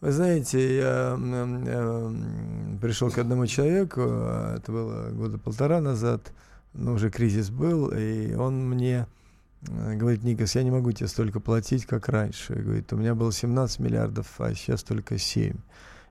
[0.00, 6.32] Вы знаете, я м, пришел к одному человеку, а, это было года полтора назад,
[6.74, 9.06] но уже кризис был, и он мне
[9.66, 12.54] э, говорит, Никас, я не могу тебе столько платить, как раньше.
[12.54, 15.56] Говорит, у меня было 17 миллиардов, а сейчас только 7.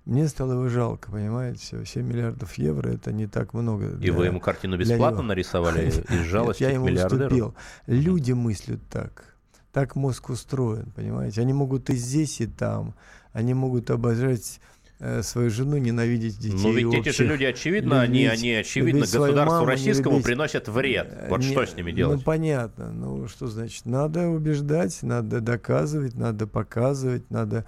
[0.06, 1.86] Мне стало его жалко, понимаете?
[1.86, 3.90] 7 миллиардов евро это не так много.
[3.92, 7.26] И для- вы ему картину бесплатно нарисовали из жалости я ему миллиардеру?
[7.26, 7.56] уступил.
[7.88, 9.33] Люди мыслят так.
[9.74, 11.42] Так мозг устроен, понимаете?
[11.42, 12.94] Они могут и здесь, и там.
[13.34, 14.60] Они могут обожать
[15.00, 16.60] э, свою жену, ненавидеть детей.
[16.62, 20.12] Ну ведь эти же люди, очевидно, они, любить- они очевидно, любить свою государству маму, российскому
[20.18, 20.26] любить.
[20.28, 21.08] приносят вред.
[21.12, 22.18] Э, Вот не- что с ними делать?
[22.20, 22.92] Ну, понятно.
[22.92, 23.86] Ну, что значит?
[23.86, 27.66] Надо убеждать, надо доказывать, надо показывать, надо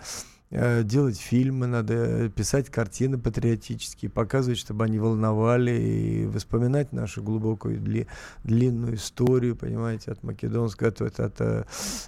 [0.51, 8.07] делать фильмы, надо писать картины патриотические, показывать, чтобы они волновали и вспоминать нашу глубокую дли-
[8.43, 11.63] длинную историю, понимаете, от македонского, от, от, от, э,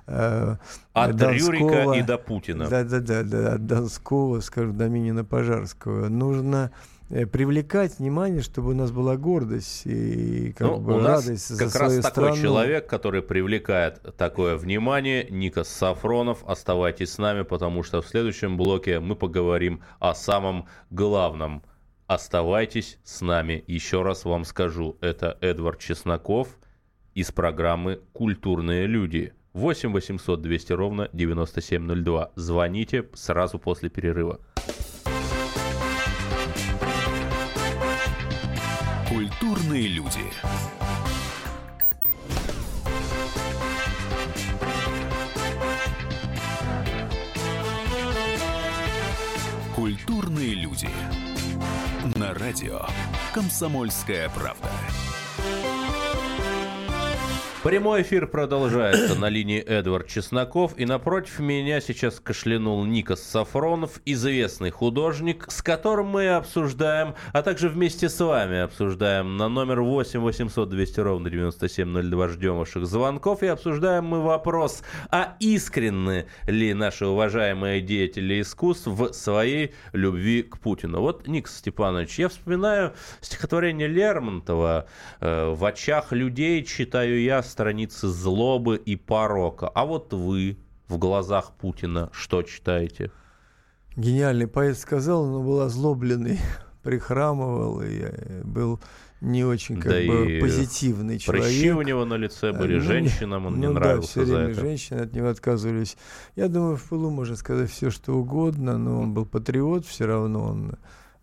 [0.05, 0.55] э,
[0.93, 1.51] От Донского.
[1.59, 2.67] Рюрика и до Путина.
[2.67, 6.07] да, да, да, да, от Донского, скажем, до Минина Пожарского.
[6.07, 11.25] Нужно э, привлекать внимание, чтобы у нас была гордость и как Ну, бы у нас
[11.25, 12.35] радость за как свою раз такой страну.
[12.41, 16.43] человек, который привлекает такое внимание, Никас Сафронов.
[16.45, 21.63] Оставайтесь с нами, потому что в следующем блоке мы поговорим о самом главном.
[22.07, 23.63] Оставайтесь с нами.
[23.67, 26.57] Еще раз вам скажу, это Эдвард Чесноков
[27.13, 29.33] из программы «Культурные люди».
[29.53, 32.31] 8 800 200 ровно 9702.
[32.35, 34.39] Звоните сразу после перерыва.
[39.09, 40.19] Культурные люди.
[49.73, 50.89] Культурные люди.
[52.17, 52.81] На радио
[53.33, 54.69] Комсомольская правда.
[57.67, 60.79] Прямой эфир продолжается на линии Эдвард Чесноков.
[60.79, 67.67] И напротив меня сейчас кашлянул Никос Сафронов, известный художник, с которым мы обсуждаем, а также
[67.67, 73.43] вместе с вами обсуждаем на номер 8 800 200 ровно 9702 ждем ваших звонков.
[73.43, 80.57] И обсуждаем мы вопрос, а искренны ли наши уважаемые деятели искусств в своей любви к
[80.59, 81.01] Путину.
[81.01, 84.87] Вот, Никос Степанович, я вспоминаю стихотворение Лермонтова
[85.19, 89.67] э, «В очах людей читаю я страницы злобы и порока.
[89.73, 93.09] А вот вы в глазах Путина что читаете?
[93.95, 96.39] Гениальный поэт сказал, он был озлобленный,
[96.83, 98.79] прихрамывал и э, был
[99.21, 101.45] не очень как Да бы позитивный человек.
[101.45, 104.35] Прыщи у него на лице были, Ну, женщинам он ну не да, нравился все за
[104.35, 104.61] время это.
[104.61, 105.97] женщины от него отказывались.
[106.35, 110.43] Я думаю, в пылу можно сказать все, что угодно, но он был патриот, все равно
[110.43, 110.75] он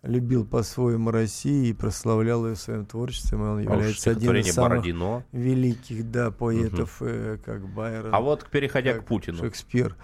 [0.05, 4.55] любил по-своему Россию и прославлял ее своим творчеством, и он А является одним стихотворение из
[4.55, 5.23] самых Бородино.
[5.31, 9.37] великих, да, поэтов, э, как Байрон, А вот переходя как к Путину.
[9.37, 9.95] Шекспир.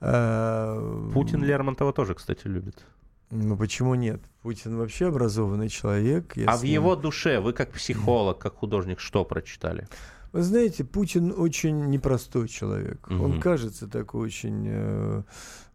[0.00, 2.84] А, Путин Лермонтова тоже, кстати, любит.
[3.30, 4.22] Ну почему нет?
[4.42, 6.34] Путин вообще образованный человек.
[6.46, 9.86] а в его душе вы как психолог, как художник, что прочитали?
[10.32, 13.08] Вы знаете, Путин очень непростой человек.
[13.08, 13.22] Мгм.
[13.22, 15.22] Он кажется такой очень э,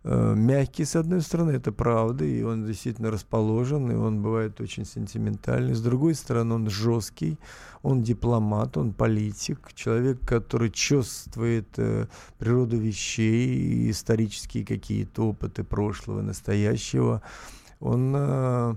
[0.03, 5.73] мягкий, с одной стороны, это правда, и он действительно расположен, и он бывает очень сентиментальный.
[5.73, 7.37] С другой стороны, он жесткий,
[7.83, 17.21] он дипломат, он политик, человек, который чувствует э, природу вещей, исторические какие-то опыты прошлого, настоящего.
[17.79, 18.75] Он э,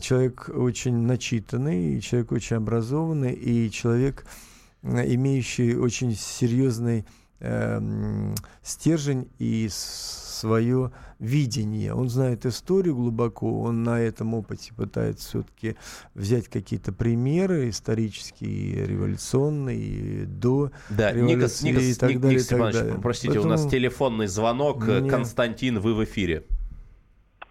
[0.00, 4.26] человек очень начитанный, человек очень образованный, и человек,
[4.82, 7.04] э, имеющий очень серьезный
[7.40, 11.92] эм, стержень и свое видение.
[11.94, 15.76] Он знает историю глубоко, он на этом опыте пытается все-таки
[16.14, 22.48] взять какие-то примеры исторические, революционные, до Да, революции Никос, и так Ник- далее, Никос и
[22.50, 22.98] так Степанович, далее.
[23.02, 24.86] простите, у нас Поэтому- телефонный звонок.
[24.86, 26.44] Мне- Константин, вы в эфире.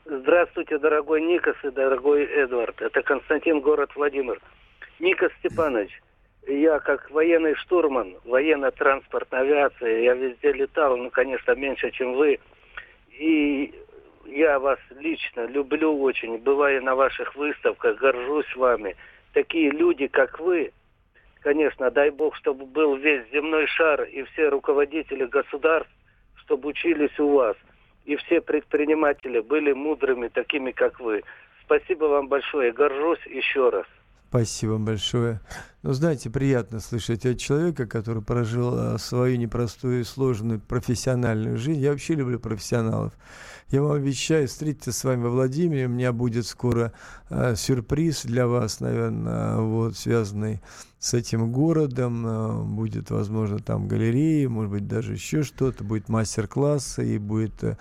[0.05, 2.81] Здравствуйте, дорогой Никос и дорогой Эдвард.
[2.81, 4.39] Это Константин, город Владимир.
[4.99, 5.91] Никос Степанович,
[6.47, 12.39] я как военный штурман, военно-транспортная авиация, я везде летал, ну, конечно, меньше, чем вы.
[13.19, 13.73] И
[14.25, 18.95] я вас лично люблю очень, бываю на ваших выставках, горжусь вами.
[19.33, 20.71] Такие люди, как вы,
[21.41, 25.91] конечно, дай бог, чтобы был весь земной шар и все руководители государств,
[26.37, 27.57] чтобы учились у вас.
[28.05, 31.23] И все предприниматели были мудрыми, такими, как вы.
[31.65, 33.85] Спасибо вам большое, горжусь еще раз.
[34.29, 35.39] Спасибо большое.
[35.83, 41.79] Ну, знаете, приятно слышать от человека, который прожил а, свою непростую и сложную профессиональную жизнь.
[41.79, 43.13] Я вообще люблю профессионалов.
[43.69, 45.85] Я вам обещаю встретиться с вами во Владимире.
[45.85, 46.91] У меня будет скоро
[47.29, 50.61] а, сюрприз для вас, наверное, вот, связанный
[51.07, 52.23] с этим городом.
[52.27, 55.83] А, будет, возможно, там галерея, может быть, даже еще что-то.
[55.83, 57.77] Будет мастер-класс и будет а,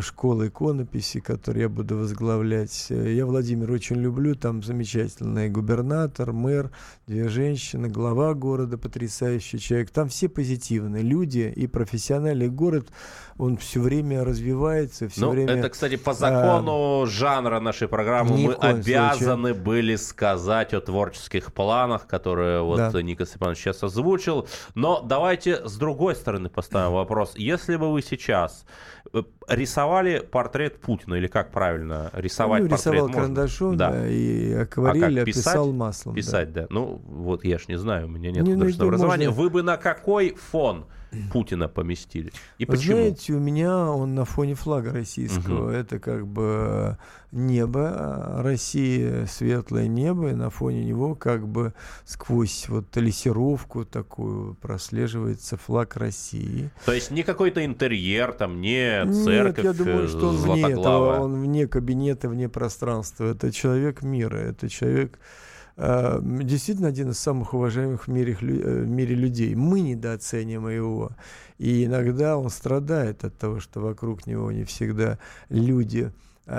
[0.00, 2.86] школа иконописи, которую я буду возглавлять.
[2.90, 4.34] Э, Я Владимир очень люблю.
[4.34, 6.70] Там замечательный губернатор, мэр,
[7.06, 9.90] две женщины, глава города, потрясающий человек.
[9.90, 12.88] Там все позитивные люди и профессиональный город,
[13.36, 15.54] он все время развивается, все Ну, время...
[15.54, 22.59] это, кстати, по закону жанра нашей программы мы обязаны были сказать о творческих планах, которые
[22.62, 23.02] вот Да.
[23.02, 24.46] Николай Степанович сейчас озвучил.
[24.74, 27.32] Но давайте с другой стороны поставим вопрос.
[27.36, 28.64] Если бы вы сейчас
[29.12, 33.14] э, рисовали портрет Путина, или как правильно рисовать ну, портрет рисовал можно?
[33.22, 33.90] карандашом, Да.
[33.92, 35.46] да, и А акварель писать?
[35.46, 36.14] описал маслом.
[36.14, 36.16] да.
[36.16, 36.66] Писать, да.
[36.70, 39.26] Ну, вот я ж не знаю, у меня нет Не, художественного образования.
[39.28, 40.86] можно- Вы бы на какой фон
[41.32, 42.32] Путина поместили?
[42.58, 42.96] И почему?
[42.96, 45.68] знаете, у меня он на фоне флага российского.
[45.68, 45.70] Мгм.
[45.70, 46.98] Это как бы
[47.32, 54.54] небо, а Россия, светлое небо, и на фоне него как бы сквозь вот лессировку такую
[54.54, 56.70] прослеживается флаг России.
[56.84, 60.70] То есть не какой-то интерьер, там, не Нет, церковь я думаю, э, что он вне
[60.70, 63.26] этого, он вне кабинета, вне пространства.
[63.26, 65.49] Это человек мира, это человек э,
[65.80, 69.54] действительно один из самых уважаемых в мире, э, в мире людей.
[69.54, 71.10] Мы недооцениваем его.
[71.58, 75.18] И иногда он страдает от того, что вокруг него не всегда
[75.48, 76.12] люди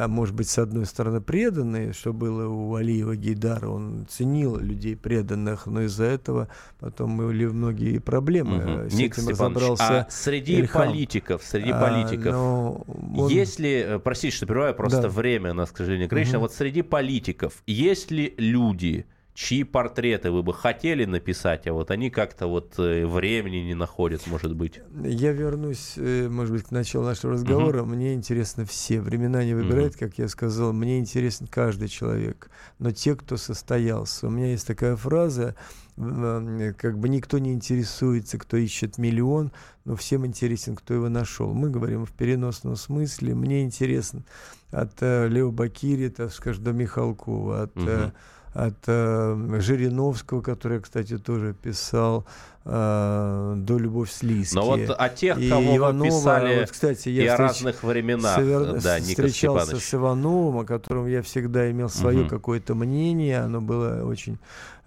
[0.07, 5.65] может быть, с одной стороны, преданные, что было у Алиева Гейдара, он ценил людей преданных,
[5.65, 6.47] но из-за этого
[6.79, 8.83] потом были многие проблемы.
[8.83, 8.89] Угу.
[8.89, 10.87] С Ник этим разобрался а среди Ильхам.
[10.87, 15.09] политиков, среди А, политиков, но он- Если, э, простите, что прерываю, просто Да.
[15.09, 16.37] время у нас, к сожалению, ограничено.
[16.37, 16.41] Мгм.
[16.43, 22.09] Вот среди политиков есть ли люди, чьи портреты вы бы хотели написать, а вот они
[22.09, 24.81] как-то вот э, времени не находят, может быть?
[25.03, 27.83] Я вернусь, э, может быть, к началу нашего разговора.
[27.83, 28.99] Мне интересно все.
[28.99, 30.73] Времена не выбирают, как я сказал.
[30.73, 32.49] Мне интересен каждый человек.
[32.79, 34.27] Но те, кто состоялся.
[34.27, 35.55] У меня есть такая фраза,
[35.97, 39.53] э, как бы никто не интересуется, кто ищет миллион,
[39.85, 41.53] но всем интересен, кто его нашел.
[41.53, 43.33] Мы говорим в переносном смысле.
[43.33, 44.23] Мне интересно
[44.71, 47.75] от Лео Бакирита, скажем, до Михалкова, от...
[47.75, 48.13] Мгм.
[48.53, 52.25] От э, Жириновского, который, кстати, тоже писал,
[52.65, 54.55] э, до Любовь Слизки.
[54.55, 57.83] Но вот о тех, И кого Иванова, писали вот, кстати, и я о встреч- разных
[57.83, 59.83] временах, совер- да, встречался Степанович.
[59.83, 62.29] с Ивановым, о котором я всегда имел свое Мгм.
[62.29, 64.37] какое-то мнение, оно было очень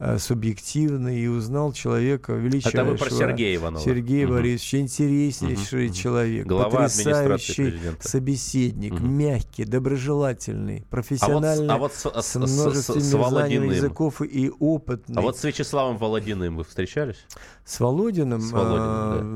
[0.00, 2.80] э, субъективно, и узнал человека величайшего.
[2.82, 3.82] Это вы про Сергея Иванова.
[3.84, 4.34] Сергея Мгм.
[4.36, 5.94] Борисовича, интереснейший мгм.
[5.94, 9.10] человек, Глава потрясающий собеседник, Мгм.
[9.18, 13.32] мягкий, доброжелательный, А вот, профессиональный, с- а вот с, с- с с- множественными с знаниями
[13.32, 13.70] Володиным.
[13.70, 15.16] языков и опытный.
[15.16, 17.24] А вот с Вячеславом Володиным вы встречались?
[17.64, 18.78] С Володиным, С Володиным,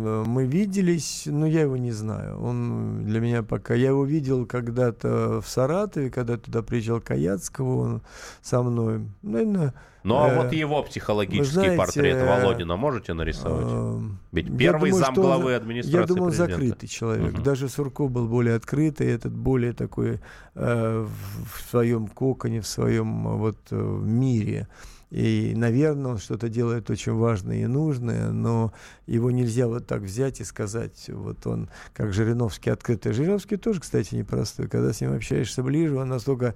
[0.06, 2.38] а, мы виделись, но я его не знаю.
[2.42, 3.72] Он для меня пока...
[3.74, 8.02] Я его видел когда-то в Саратове, когда туда приезжал Каяцкого, он
[8.42, 9.00] со мной.
[9.22, 9.72] Наверное,
[10.04, 13.66] Ну а Э, вот его психологический знаете, портрет э, Володина можете нарисовать?
[13.66, 16.52] эм, Ведь первый думаю, зам что он- главы администрации Я думаю, он президента.
[16.60, 17.32] закрытый человек.
[17.32, 17.42] Мгм.
[17.42, 20.20] Даже Сурков был более открытый, этот более такой
[20.54, 24.68] э, в, в своем коконе, в своем э, вот э, мире.
[25.10, 28.72] И, наверное, он что-то делает очень важное и нужное, но
[29.06, 33.12] его нельзя вот так взять и сказать, вот он, как Жириновский открытый.
[33.12, 34.68] Жириновский тоже, кстати, непростой.
[34.68, 36.54] Когда с ним общаешься ближе, он настолько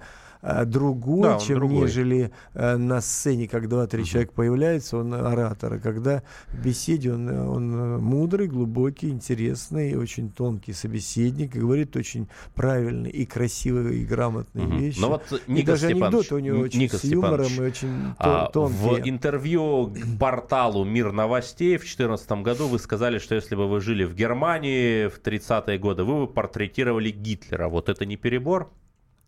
[0.65, 1.83] другой, Да, чем другой.
[1.83, 4.09] нежели а, на сцене, как два-три Мгм.
[4.09, 5.75] человека появляются, он оратор.
[5.75, 11.61] А когда в беседе он, э, он э, мудрый, глубокий, интересный, очень тонкий собеседник, и
[11.61, 14.79] говорит очень правильные и красивые, и грамотные Мгм.
[14.79, 15.01] вещи.
[15.01, 18.15] Ну вот, и даже Степанович, анекдоты у него очень Никос с юмором Степанович, и очень
[18.19, 19.11] А, тон- в тонкие.
[19.11, 24.05] интервью к порталу «Мир новостей» в 2014 году вы сказали, что если бы вы жили
[24.05, 27.69] в Германии в 30-е годы, вы бы портретировали Гитлера.
[27.69, 28.71] Вот это не перебор?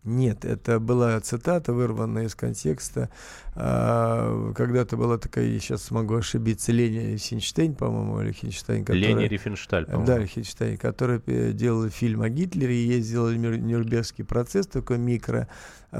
[0.05, 3.09] Нет, это была цитата, вырванная из контекста.
[3.55, 9.01] А, Когда-то была такая, сейчас могу ошибиться, Лени Хинштейн, по-моему, или Хинштейн, которая...
[9.01, 10.05] Лени Рифеншталь, по-моему.
[10.05, 15.47] Да, Хинштейн, который э, делал фильм о Гитлере, и ездил Нюрнбергский процесс, такой микро,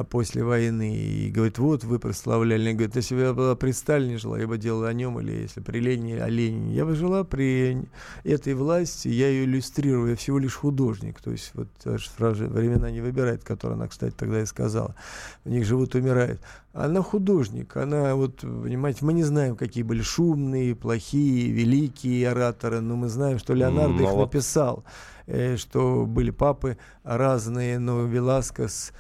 [0.04, 2.74] после войны, и говорит, вот вы прославляли.
[2.74, 5.62] Говорит, если бы я была при Сталине жила, я бы делала о нем, или если
[5.62, 6.76] при Ленине, о Ленине.
[6.76, 7.88] Я бы жила при
[8.24, 11.22] этой власти, я ее иллюстрирую, я всего лишь художник.
[11.22, 11.70] То есть вот
[12.18, 14.96] фраза «времена не выбирает», которую она, кстати, тогда и сказала.
[15.44, 16.42] В них живут, умирают.
[16.76, 22.98] Она художник, она вот, понимаете, мы не знаем, какие были шумные, плохие, великие ораторы, но
[22.98, 24.84] мы знаем, что Леонардо Но их написал,
[25.26, 28.92] э, что были папы разные, но Веласкес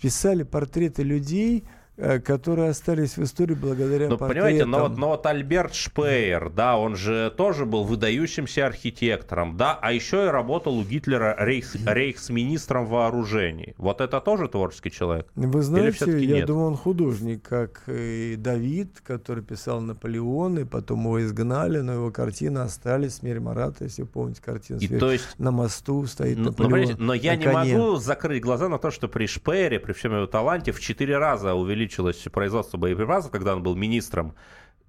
[0.00, 4.28] писали портреты людей, э, которые остались в истории благодаря Ну, портретам.
[4.44, 9.78] понимаете, но вот, но вот Альберт Шпеер, да, он же тоже был выдающимся архитектором, да,
[9.80, 13.74] а еще и работал у Гитлера рейхс, рейхсминистром вооружений.
[13.78, 15.28] Вот это тоже творческий человек?
[15.34, 16.46] Вы знаете, я нет?
[16.46, 22.10] думаю, он художник, как и Давид, который писал Наполеон, и потом его изгнали, но его
[22.10, 23.14] картины остались.
[23.16, 24.80] Смерть Марата, если вы помните картину.
[24.80, 26.72] И «Смерть то есть на мосту стоит Ну, ну, Наполеон.
[26.72, 27.76] понимаете, но я не коне.
[27.76, 31.54] могу закрыть глаза на то, что при Шпеере, при всем его таланте, в четыре раза
[31.86, 34.34] увеличилось производство боеприпасов, когда он был министром,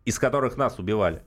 [0.06, 1.22] из которых нас убивали.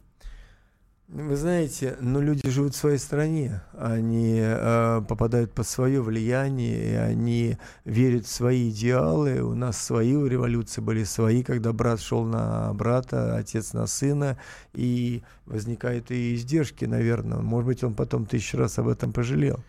[1.08, 6.94] Вы знаете, но люди живут в своей стране, они э, попадают под свое влияние, и
[6.94, 9.42] они верят в свои идеалы.
[9.42, 14.38] У нас свои революции были свои, когда брат шел на брата, отец на сына,
[14.72, 17.38] и возникают и издержки, наверное.
[17.38, 19.60] Может быть, он потом тысячу раз об этом пожалел.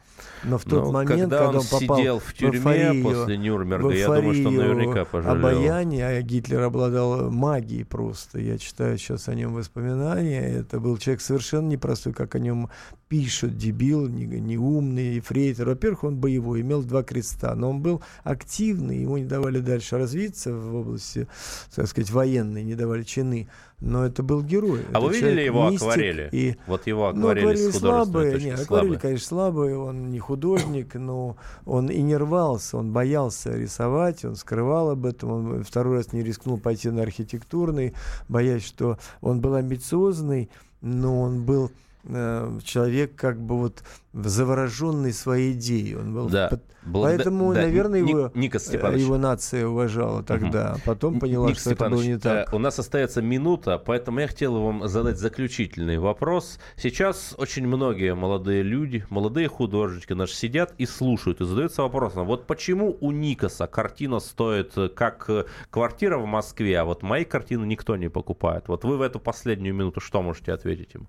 [0.43, 3.91] Но в тот Но момент, когда, он, попал сидел в тюрьме эйфорию, после Нюрнберга, в
[3.91, 5.38] я думаю, что он эйфорию наверняка пожалел.
[5.38, 8.39] обаяние, а Гитлер обладал магией просто.
[8.39, 10.41] Я читаю сейчас о нем воспоминания.
[10.41, 12.69] Это был человек совершенно непростой, как о нем
[13.07, 15.67] пишут, дебил, не, не умный, фрейтер.
[15.67, 20.53] Во-первых, он боевой, имел два креста, но он был активный, ему не давали дальше развиться
[20.53, 21.27] в области,
[21.75, 23.49] так сказать, военной, не давали чины.
[23.82, 24.82] Но это был герой.
[24.89, 26.29] А Это вы видели его мистик акварели?
[26.32, 28.79] И Вот его ну, акварели с художественной слабые, точки нет, слабые.
[28.79, 34.36] акварели, конечно, слабые, он не художник, но он и не рвался, он боялся рисовать, он
[34.36, 37.95] скрывал об этом, он второй раз не рискнул пойти на архитектурный,
[38.29, 40.51] боясь, что он был амбициозный,
[40.82, 41.71] но он был
[42.06, 43.84] человек как бы вот
[44.14, 45.95] завороженный своей идеей.
[45.95, 46.47] Он был Да.
[46.49, 49.02] под- Бл- Поэтому, да, наверное, Ник- его, э, Степанович.
[49.04, 50.78] его нация уважала тогда.
[50.84, 52.52] Потом поняла, Ник что это было Степанович, не так.
[52.52, 56.58] э, у нас остается минута, поэтому я хотел вам задать заключительный вопрос.
[56.78, 62.47] Сейчас очень многие молодые люди, молодые художники наши сидят и слушают, и задаются вопросом, вот
[62.47, 67.64] почему у Никаса картина стоит э, как э, квартира в Москве, а вот мои картины
[67.66, 68.68] никто не покупает.
[68.70, 71.08] Вот вы в эту последнюю минуту что можете ответить им?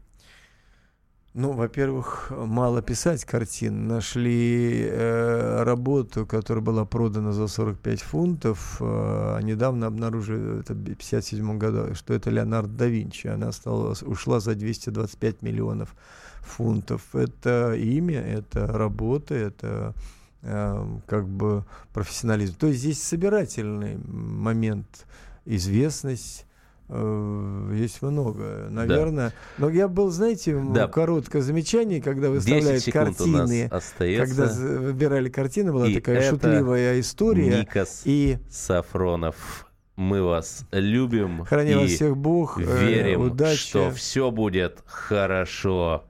[1.34, 3.88] Ну, во-первых, мало писать картин.
[3.88, 11.56] Нашли э, работу, которая была продана за 45 фунтов, э, недавно обнаружили, это в 57
[11.56, 13.28] году, что это Леонардо да Винчи.
[13.28, 15.96] Она стала, ушла за 225 миллионов
[16.42, 17.14] фунтов.
[17.14, 19.94] Это имя, это работа, это
[20.42, 21.64] э, как бы
[21.94, 22.56] профессионализм.
[22.56, 25.06] То есть здесь собирательный момент,
[25.46, 26.44] известность,
[26.88, 29.32] есть много, наверное.
[29.58, 30.88] Но я был, знаете, Да.
[30.88, 34.18] короткое замечание, когда 10 выставляют секунд у нас картины.
[34.18, 37.60] Когда выбирали картины, была И такая это шутливая история.
[37.60, 39.68] Никас И Сафронов.
[39.96, 43.58] Мы вас любим храни вас всех Бог, э, верим, удачи.
[43.58, 46.04] что все будет хорошо.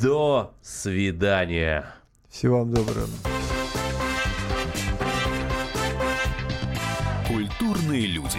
[0.00, 1.86] До свидания.
[2.30, 3.06] Всего вам доброго.
[7.28, 8.38] Культурные люди.